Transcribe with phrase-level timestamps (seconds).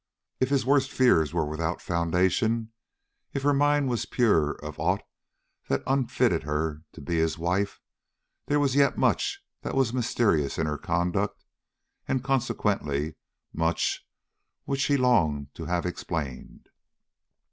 [0.39, 2.71] If his worst fears were without foundation;
[3.35, 5.03] if her mind was pure of aught
[5.67, 7.79] that unfitted her to be his wife,
[8.47, 11.45] there was yet much that was mysterious in her conduct,
[12.07, 13.13] and, consequently,
[13.53, 14.03] much
[14.65, 16.69] which he longed to have explained.